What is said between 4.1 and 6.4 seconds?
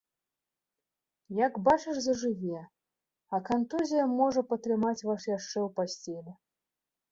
можа патрымаць вас яшчэ ў пасцелі.